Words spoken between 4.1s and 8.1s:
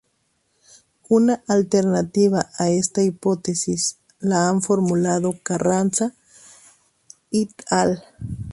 la han formulado Carranza et al.